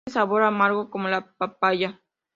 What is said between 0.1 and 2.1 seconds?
de sabor amargo, como la pacaya.